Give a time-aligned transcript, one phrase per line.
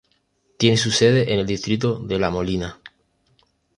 [0.57, 2.81] Tiene su sede en el distrito de La Molina.